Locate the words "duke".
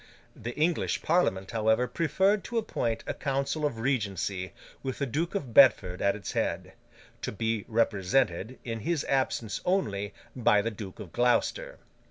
5.05-5.35, 10.71-10.99